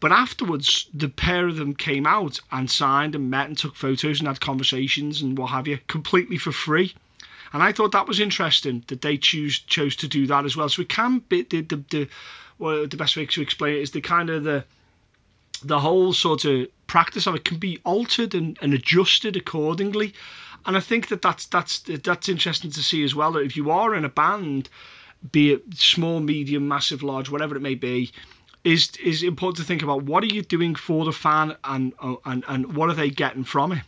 [0.00, 4.18] But afterwards, the pair of them came out and signed and met and took photos
[4.18, 6.94] and had conversations and what have you, completely for free.
[7.52, 10.68] And I thought that was interesting that they choose chose to do that as well.
[10.68, 12.08] So it can be the the, the
[12.58, 14.64] well, the best way to explain it is the kind of the
[15.64, 20.12] the whole sort of practice of it can be altered and, and adjusted accordingly.
[20.66, 23.32] And I think that that's that's that's interesting to see as well.
[23.32, 24.68] That if you are in a band,
[25.32, 28.12] be it small, medium, massive, large, whatever it may be,
[28.64, 31.92] is is important to think about what are you doing for the fan and
[32.24, 33.82] and and what are they getting from it.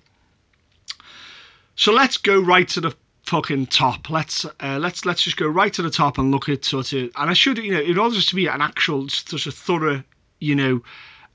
[1.76, 4.10] So let's go right to the fucking top.
[4.10, 7.10] Let's uh, let's let's just go right to the top and look at sort of.
[7.16, 10.02] And I should you know in order to be an actual sort of thorough
[10.40, 10.82] you know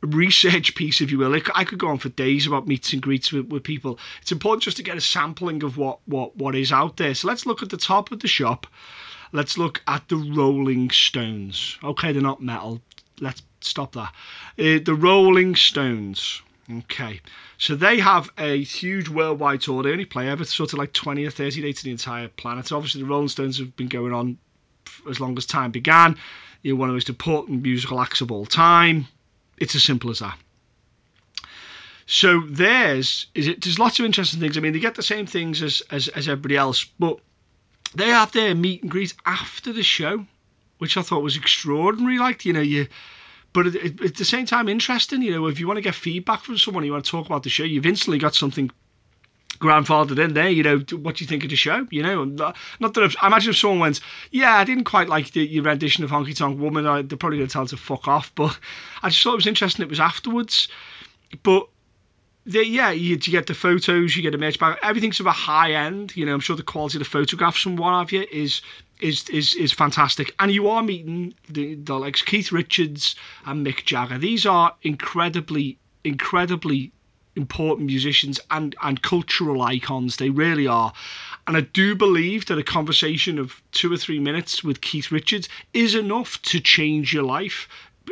[0.01, 1.39] research piece, if you will.
[1.55, 3.99] I could go on for days about meets and greets with, with people.
[4.21, 7.13] It's important just to get a sampling of what what what is out there.
[7.13, 8.67] So let's look at the top of the shop.
[9.31, 11.77] Let's look at the Rolling Stones.
[11.83, 12.81] Okay, they're not metal
[13.21, 14.13] let's stop that.
[14.57, 16.41] Uh, the Rolling Stones.
[16.71, 17.19] Okay,
[17.57, 19.81] so they have a huge worldwide tour.
[19.81, 22.71] They only play ever sort of like 20 or 30 dates to the entire planet.
[22.71, 24.37] Obviously, the Rolling Stones have been going on
[25.09, 26.15] as long as time began.
[26.61, 29.07] You're one of the most important musical acts of all time.
[29.59, 30.37] It's as simple as that.
[32.05, 33.61] So theirs is it.
[33.61, 34.57] There's lots of interesting things.
[34.57, 37.19] I mean, they get the same things as as, as everybody else, but
[37.93, 40.25] they have their meet and greet after the show
[40.79, 42.17] which I thought was extraordinary.
[42.17, 42.87] Like, you know, you,
[43.53, 45.21] but at, at, the same time, interesting.
[45.21, 47.43] You know, if you want to get feedback from someone, you want to talk about
[47.43, 48.71] the show, you've instantly got something
[49.59, 50.49] grandfathered in there.
[50.49, 51.87] You know, what do you think of the show?
[51.91, 53.99] You know, not, that I've, I imagine if someone went,
[54.31, 57.37] yeah, I didn't quite like the, your rendition of Honky Tonk Woman, I, they're probably
[57.37, 58.31] going to tell to fuck off.
[58.39, 58.57] But
[59.03, 59.83] I just thought it was interesting.
[59.83, 60.67] It was afterwards,
[61.43, 61.67] but.
[62.45, 64.79] The, yeah, you, you get the photos, you get a merch bag.
[64.81, 66.15] Everything's of a high end.
[66.15, 68.61] You know, I'm sure the quality of the photographs and what have you is
[69.01, 70.33] is is is fantastic.
[70.39, 74.17] And you are meeting the, the likes Keith Richards and Mick Jagger.
[74.17, 76.91] These are incredibly, incredibly
[77.43, 80.17] important musicians and and cultural icons.
[80.17, 80.93] They really are.
[81.47, 85.49] And I do believe that a conversation of two or three minutes with Keith Richards
[85.73, 87.67] is enough to change your life.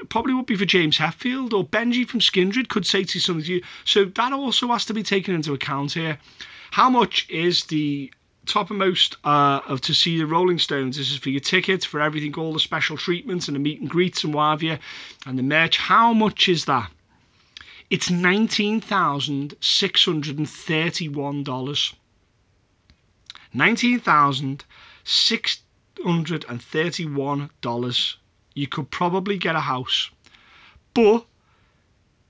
[0.09, 3.53] Probably would be for James Hetfield or Benji from Skindred could say to something to
[3.55, 3.63] you.
[3.85, 6.17] So that also has to be taken into account here.
[6.71, 8.11] How much is the
[8.47, 10.97] toppermost uh, of to see the Rolling Stones.
[10.97, 13.89] This is for your tickets, for everything, all the special treatments and the meet and
[13.89, 14.77] greets and what have you,
[15.25, 15.77] and the merch.
[15.77, 16.89] How much is that?
[17.89, 21.95] It's nineteen thousand six hundred and thirty-one dollars.
[23.54, 24.65] Nineteen thousand
[25.04, 25.62] six
[26.04, 28.17] hundred and thirty-one dollars.
[28.54, 30.10] You could probably get a house,
[30.93, 31.26] but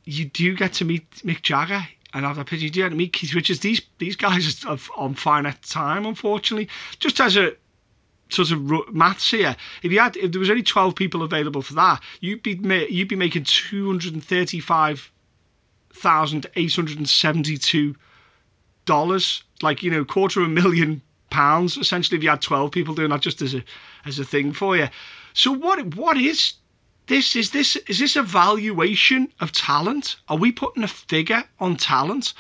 [0.04, 2.66] you do get to meet Mick Jagger and have that picture.
[2.66, 3.62] You do get to meet Keith Richards.
[3.62, 6.70] These these guys are on finite time, unfortunately.
[7.00, 7.56] Just as a
[8.30, 9.56] sort of maths here.
[9.82, 12.52] If you had, if there was only twelve people available for that, you'd be
[12.92, 15.12] you'd be making two hundred and thirty-five
[15.98, 17.96] thousand eight hundred and seventy-two
[18.86, 22.18] dollars, like you know, quarter of a million pounds essentially.
[22.18, 23.64] If you had twelve people doing that, just as a
[24.06, 24.88] as a thing for you.
[25.34, 26.54] So what what is
[27.08, 30.18] this is this is this a valuation of talent?
[30.28, 32.34] Are we putting a figure on talent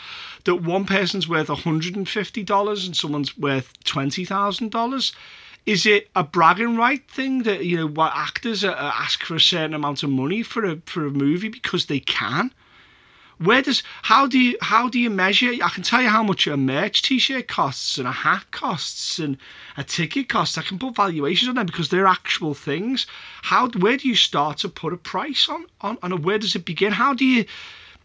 [0.43, 5.13] that one person's worth $150 and someone's worth $20,000?
[5.65, 9.73] Is it a bragging right thing that you know what actors ask for a certain
[9.73, 12.53] amount of money for a for a movie because they can?
[13.39, 15.51] Where does how do you how do you measure?
[15.61, 19.37] I can tell you how much a merch T-shirt costs and a hat costs and
[19.75, 20.57] a ticket costs.
[20.57, 23.05] I can put valuations on them because they're actual things.
[23.43, 26.65] How where do you start to put a price on on and where does it
[26.65, 26.93] begin?
[26.93, 27.45] How do you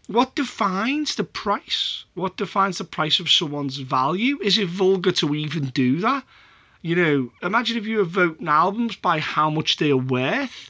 [0.05, 2.05] what defines the price?
[2.13, 4.37] What defines the price of someone's value?
[4.41, 6.25] Is it vulgar to even do that?
[6.83, 10.69] You know, imagine if you were voting albums by how much they're worth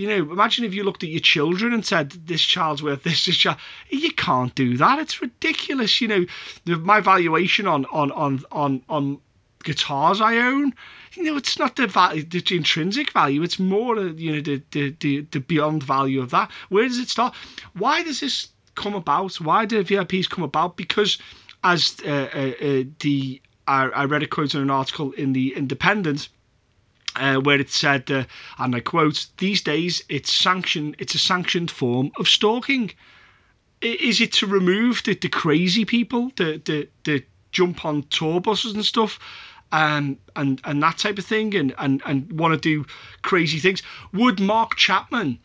[0.00, 3.26] you know, imagine if you looked at your children and said, "This child's worth this."
[3.26, 3.58] This child,
[3.90, 4.98] you can't do that.
[4.98, 6.00] It's ridiculous.
[6.00, 9.18] You know, my valuation on on on on on
[9.62, 10.72] guitars I own.
[11.12, 13.42] You know, it's not the the intrinsic value.
[13.42, 16.50] It's more, you know, the, the the the beyond value of that.
[16.70, 17.34] Where does it start?
[17.74, 19.34] Why does this come about?
[19.34, 20.78] Why do VIPs come about?
[20.78, 21.18] Because
[21.62, 25.54] as uh, uh, uh, the I, I read a quote in an article in the
[25.54, 26.30] Independent
[27.20, 28.24] uh, where it said, uh,
[28.58, 30.96] and I quote, "These days, it's sanctioned.
[30.98, 32.92] It's a sanctioned form of stalking.
[33.82, 36.60] Is it to remove the, the crazy people, the,
[37.04, 39.18] the jump on tour buses and stuff,
[39.72, 42.86] and and and that type of thing, and and and want to do
[43.22, 43.82] crazy things?
[44.12, 45.38] Would Mark Chapman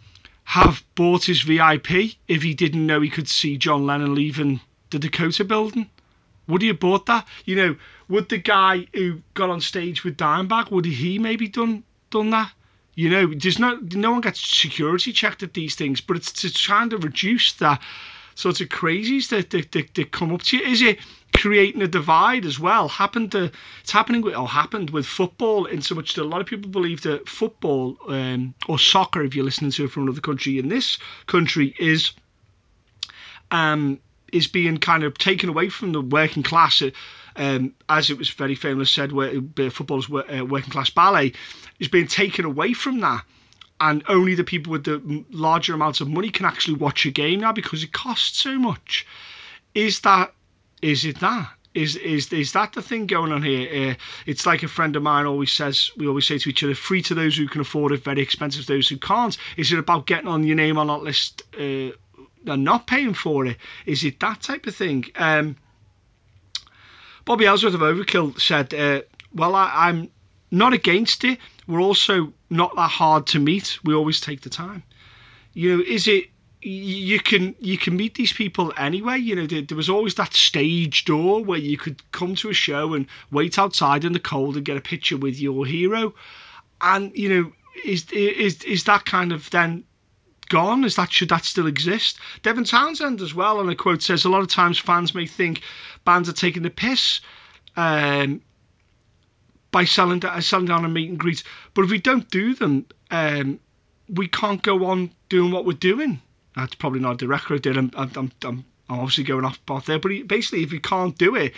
[0.45, 4.61] have bought his VIP if he didn't know he could see John Lennon leaving
[4.91, 5.89] the Dakota building?
[6.47, 7.27] Would he have bought that?
[7.45, 7.75] You know,
[8.08, 12.51] would the guy who got on stage with Dimebag, would he maybe done done that?
[12.95, 16.53] You know, there's no no one gets security checked at these things, but it's to
[16.53, 17.81] trying to reduce that
[18.36, 20.63] sort of crazies that, that, that, that come up to you.
[20.65, 20.99] Is it
[21.36, 22.88] creating a divide as well?
[22.88, 26.41] Happened to it's happening with or happened with football in so much that a lot
[26.41, 30.21] of people believe that football um, or soccer, if you're listening to it from another
[30.21, 32.12] country, in this country is
[33.51, 33.99] um
[34.35, 36.83] is being kind of taken away from the working class.
[37.37, 41.33] Um, as it was very famously said, where football's uh, working class ballet
[41.79, 43.23] is being taken away from that,
[43.79, 47.41] and only the people with the larger amounts of money can actually watch a game
[47.41, 49.05] now because it costs so much.
[49.73, 50.33] Is that?
[50.81, 51.49] Is it that?
[51.73, 53.91] Is is is that the thing going on here?
[53.91, 53.95] Uh,
[54.25, 55.91] it's like a friend of mine always says.
[55.97, 58.65] We always say to each other: "Free to those who can afford it, very expensive
[58.65, 61.43] to those who can't." Is it about getting on your name on that list?
[61.59, 61.91] Uh,
[62.45, 63.58] they're not paying for it.
[63.86, 65.05] Is it that type of thing?
[65.15, 65.58] Um,
[67.25, 69.01] Bobby Ellsworth of Overkill said, uh,
[69.34, 70.10] "Well, I, I'm
[70.51, 71.39] not against it.
[71.67, 73.79] We're also not that hard to meet.
[73.84, 74.84] We always take the time.
[75.53, 76.29] You know, is it?"
[76.67, 80.34] you can you can meet these people anyway you know there, there, was always that
[80.34, 84.55] stage door where you could come to a show and wait outside in the cold
[84.55, 86.12] and get a picture with your hero
[86.81, 87.51] and you know
[87.84, 89.84] is is is that kind of then
[90.55, 90.85] gone?
[90.85, 92.17] Is that should that still exist?
[92.43, 95.61] Devin Townsend as well, and a quote says a lot of times fans may think
[96.05, 97.19] bands are taking the piss
[97.75, 98.41] um,
[99.71, 103.59] by selling selling down a meet and greet, but if we don't do them, um,
[104.07, 106.21] we can't go on doing what we're doing.
[106.55, 107.67] That's probably not a direct quote.
[107.67, 111.17] I'm, I'm, I'm I'm obviously going off path there, but he, basically, if you can't
[111.17, 111.53] do it,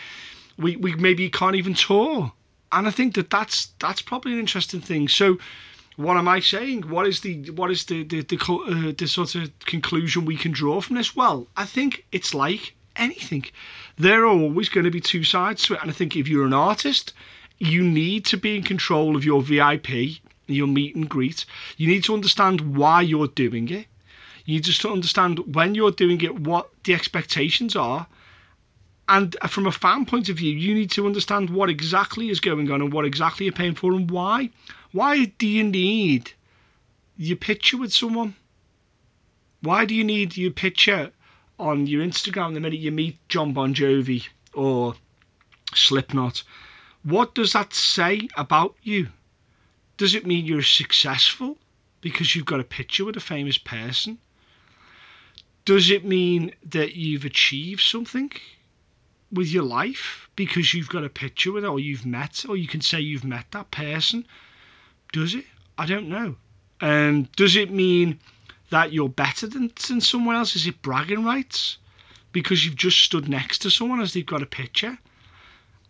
[0.57, 2.31] we, we maybe can't even tour.
[2.71, 5.07] And I think that that's that's probably an interesting thing.
[5.07, 5.37] So,
[5.97, 6.83] what am I saying?
[6.83, 10.51] What is the what is the the the, uh, the sort of conclusion we can
[10.51, 11.15] draw from this?
[11.15, 13.45] Well, I think it's like anything.
[13.97, 16.45] There are always going to be two sides to it, and I think if you're
[16.45, 17.13] an artist,
[17.57, 21.45] you need to be in control of your VIP, your meet and greet.
[21.77, 23.87] You need to understand why you're doing it.
[24.45, 28.05] You need to understand when you're doing it, what the expectations are.
[29.09, 32.69] And from a fan point of view, you need to understand what exactly is going
[32.69, 34.51] on and what exactly you're paying for and why.
[34.97, 36.31] Why do you need
[37.17, 38.35] your picture with someone?
[39.61, 41.11] Why do you need your picture
[41.59, 44.95] on your Instagram the minute you meet Jon Bon Jovi or
[45.75, 46.41] Slipknot?
[47.03, 49.09] What does that say about you?
[49.97, 51.59] Does it mean you're successful
[52.01, 54.17] because you've got a picture with a famous person?
[55.63, 58.31] Does it mean that you've achieved something
[59.31, 62.67] with your life because you've got a picture with it or you've met or you
[62.67, 64.25] can say you've met that person?
[65.11, 65.45] Does it?
[65.77, 66.35] I don't know.
[66.81, 68.19] Um, does it mean
[68.69, 70.55] that you're better than, than someone else?
[70.55, 71.77] Is it bragging rights?
[72.31, 74.97] Because you've just stood next to someone as they've got a picture?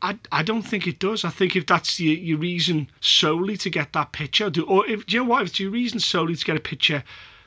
[0.02, 1.26] I, I don't think it does.
[1.26, 5.08] I think if that's your, your reason solely to get that picture, do, or if
[5.08, 7.04] do you know what, if it's your reason solely to get a picture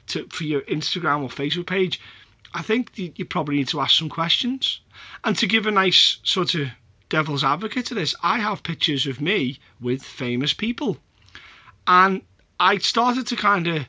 [0.08, 2.00] to for your Instagram or Facebook page,
[2.52, 4.80] I think you, you probably need to ask some questions.
[5.22, 6.68] And to give a nice sort of
[7.08, 10.98] devil's advocate to this, I have pictures of me with famous people,
[11.86, 12.22] and
[12.58, 13.86] I started to kind of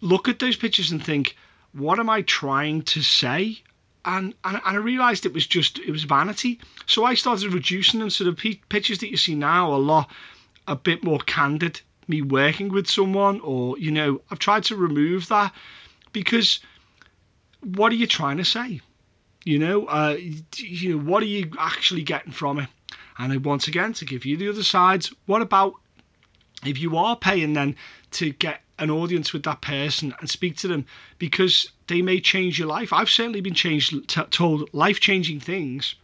[0.00, 1.36] look at those pictures and think,
[1.72, 3.62] what am I trying to say?
[4.04, 6.60] And, and, and I realised it was just it was vanity.
[6.86, 8.10] So I started reducing them.
[8.10, 10.10] So the p- pictures that you see now are a lot
[10.66, 11.80] a bit more candid.
[12.08, 15.54] Me working with someone, or you know, I've tried to remove that
[16.12, 16.58] because
[17.60, 18.80] what are you trying to say?
[19.44, 20.18] You know, uh,
[20.56, 22.68] you know, what are you actually getting from it?
[23.18, 25.74] And once again, to give you the other sides, what about
[26.64, 27.76] if you are paying then
[28.12, 30.84] to get an audience with that person and speak to them
[31.18, 32.92] because they may change your life.
[32.92, 35.94] I've certainly been changed, t- told life changing things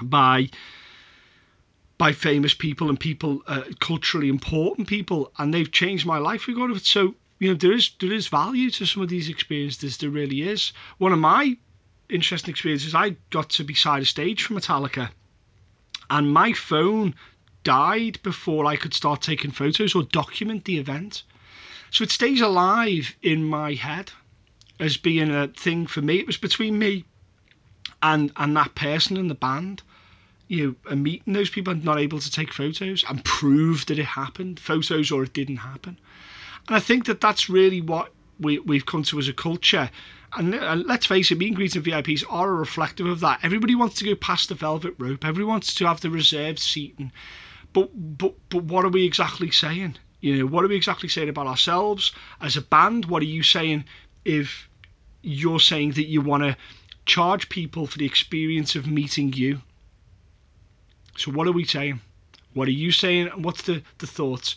[0.00, 0.50] by
[1.98, 6.48] by famous people and people uh, culturally important people, and they've changed my life.
[6.82, 9.96] So you know there is there is value to some of these experiences.
[9.96, 10.72] There really is.
[10.98, 11.56] One of my
[12.08, 15.10] interesting experiences, I got to be side of stage for Metallica,
[16.10, 17.14] and my phone
[17.64, 21.22] died before I could start taking photos or document the event.
[21.90, 24.12] So it stays alive in my head
[24.80, 26.18] as being a thing for me.
[26.18, 27.04] It was between me
[28.02, 29.82] and and that person in the band.
[30.48, 33.98] You know, and meeting those people and not able to take photos and prove that
[33.98, 35.98] it happened, photos or it didn't happen.
[36.68, 39.90] And I think that that's really what we, we've come to as a culture.
[40.34, 43.40] And, and let's face it, meet and greets and VIPs are a reflective of that.
[43.42, 45.24] Everybody wants to go past the velvet rope.
[45.24, 47.12] Everyone wants to have the reserved seating.
[47.72, 49.96] But but but what are we exactly saying?
[50.20, 53.06] You know, what are we exactly saying about ourselves as a band?
[53.06, 53.84] What are you saying
[54.24, 54.68] if
[55.22, 56.56] you're saying that you want to
[57.06, 59.62] charge people for the experience of meeting you?
[61.16, 62.00] So, what are we saying?
[62.54, 63.28] What are you saying?
[63.42, 64.54] What's the, the thoughts?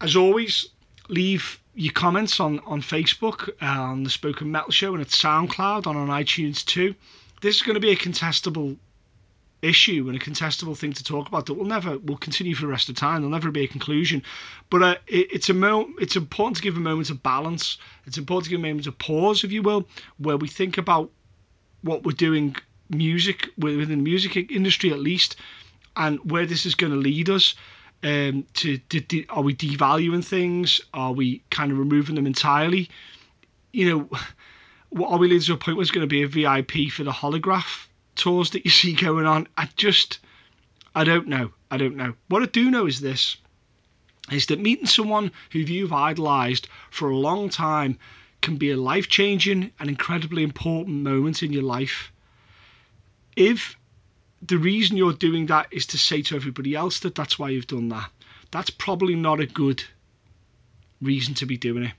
[0.00, 0.68] As always,
[1.08, 5.86] leave your comments on, on Facebook, uh, on the Spoken Metal Show, and at SoundCloud,
[5.86, 6.94] on on iTunes too.
[7.40, 8.76] This is going to be a contestable
[9.62, 12.68] issue and a contestable thing to talk about that will never will continue for the
[12.68, 13.22] rest of time.
[13.22, 14.22] There'll never be a conclusion.
[14.70, 17.78] But uh, it, it's a mo- it's important to give a moment of balance.
[18.06, 19.86] It's important to give a moment of pause, if you will,
[20.18, 21.10] where we think about
[21.82, 22.56] what we're doing,
[22.90, 25.36] music within the music industry at least,
[25.96, 27.54] and where this is going to lead us.
[28.04, 30.80] Um, to, to, to are we devaluing things?
[30.94, 32.88] Are we kind of removing them entirely?
[33.72, 34.18] You know,
[34.90, 37.02] what are we leading to a point where it's going to be a VIP for
[37.02, 39.48] the holograph tours that you see going on.
[39.56, 40.18] I just,
[40.94, 41.52] I don't know.
[41.70, 42.14] I don't know.
[42.28, 43.36] What I do know is this
[44.30, 47.98] is that meeting someone who you've idolised for a long time
[48.42, 52.12] can be a life changing and incredibly important moment in your life.
[53.36, 53.76] If
[54.42, 57.66] the reason you're doing that is to say to everybody else that that's why you've
[57.66, 58.10] done that,
[58.50, 59.84] that's probably not a good
[61.00, 61.94] reason to be doing it.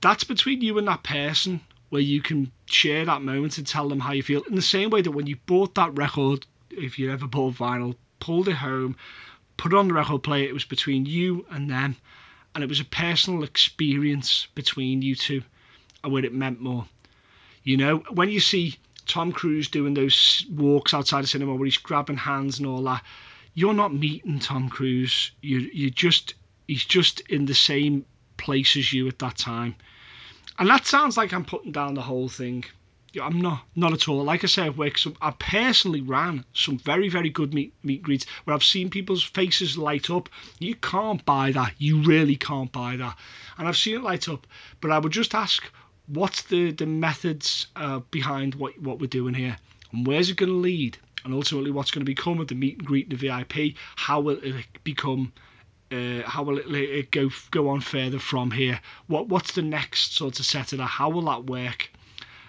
[0.00, 1.60] That's between you and that person
[1.90, 4.42] where you can share that moment and tell them how you feel.
[4.44, 7.96] In the same way that when you bought that record, if you ever bought vinyl,
[8.20, 8.96] pulled it home,
[9.56, 11.96] put it on the record player, it was between you and them,
[12.54, 15.42] and it was a personal experience between you two,
[16.02, 16.86] and where it meant more.
[17.62, 21.76] You know, when you see Tom Cruise doing those walks outside the cinema where he's
[21.76, 23.02] grabbing hands and all that,
[23.54, 25.32] you're not meeting Tom Cruise.
[25.42, 26.34] You you just
[26.68, 29.74] he's just in the same place as you at that time.
[30.60, 32.66] And that sounds like I'm putting down the whole thing.
[33.20, 34.22] I'm not, not at all.
[34.22, 38.02] Like I say, I've worked some, I personally ran some very, very good meet, meet
[38.02, 40.28] greets where I've seen people's faces light up.
[40.58, 41.72] You can't buy that.
[41.78, 43.16] You really can't buy that.
[43.56, 44.46] And I've seen it light up.
[44.82, 45.64] But I would just ask,
[46.08, 49.56] what's the, the methods uh, behind what, what we're doing here?
[49.92, 50.98] And where's it going to lead?
[51.24, 53.76] And ultimately, what's going to become of the meet and greet and the VIP?
[53.96, 55.32] How will it become
[55.92, 58.80] uh, how will it, it, go go on further from here?
[59.06, 60.86] What what's the next sort of set of that?
[60.86, 61.90] How will that work?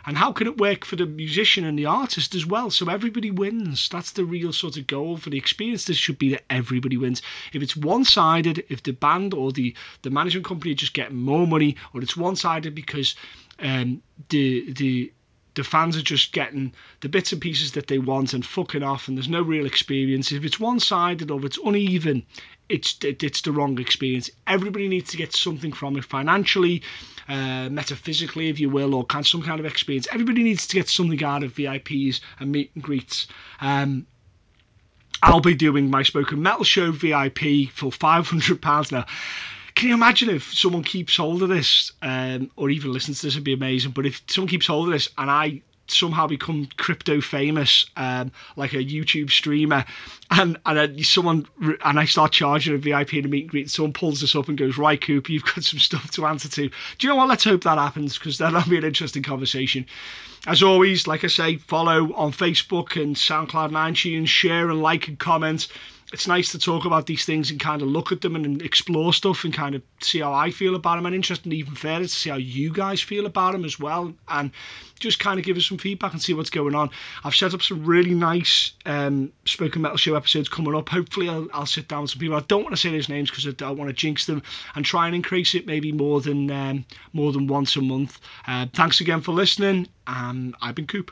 [0.05, 2.71] And how can it work for the musician and the artist as well?
[2.71, 3.87] So everybody wins.
[3.87, 5.85] That's the real sort of goal for the experience.
[5.85, 7.21] This should be that everybody wins.
[7.53, 11.45] If it's one sided, if the band or the, the management company just getting more
[11.45, 13.15] money, or it's one sided because
[13.59, 15.13] um, the the
[15.53, 19.07] the fans are just getting the bits and pieces that they want and fucking off,
[19.07, 20.31] and there's no real experience.
[20.31, 22.23] If it's one sided or if it's uneven,
[22.71, 24.29] it's it's the wrong experience.
[24.47, 26.81] Everybody needs to get something from it financially,
[27.27, 30.07] uh, metaphysically, if you will, or can some kind of experience.
[30.11, 33.27] Everybody needs to get something out of VIPs and meet and greets.
[33.59, 34.07] Um,
[35.21, 39.05] I'll be doing my spoken metal show VIP for five hundred pounds now.
[39.75, 43.35] Can you imagine if someone keeps hold of this, um, or even listens to this?
[43.35, 43.91] It'd be amazing.
[43.91, 48.73] But if someone keeps hold of this, and I somehow become crypto famous, um, like
[48.73, 49.85] a YouTube streamer,
[50.29, 51.47] and and someone
[51.83, 54.47] and I start charging a VIP and a meet and greet, someone pulls us up
[54.47, 56.71] and goes, "Right, Cooper, you've got some stuff to answer to." Do
[57.01, 57.29] you know what?
[57.29, 59.85] Let's hope that happens because that'll be an interesting conversation.
[60.47, 65.07] As always, like I say, follow on Facebook and SoundCloud and iTunes, share and like
[65.07, 65.67] and comment
[66.11, 69.13] it's nice to talk about these things and kind of look at them and explore
[69.13, 71.05] stuff and kind of see how I feel about them.
[71.05, 74.51] And interesting even further to see how you guys feel about them as well, and
[74.99, 76.89] just kind of give us some feedback and see what's going on.
[77.23, 80.89] I've set up some really nice um, spoken metal show episodes coming up.
[80.89, 82.37] Hopefully, I'll, I'll sit down with some people.
[82.37, 84.43] I don't want to say those names because I don't want to jinx them,
[84.75, 88.19] and try and increase it maybe more than um, more than once a month.
[88.47, 91.11] Uh, thanks again for listening, and I've been Coop.